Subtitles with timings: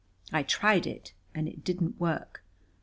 [0.33, 2.43] I tried it and it didn't work.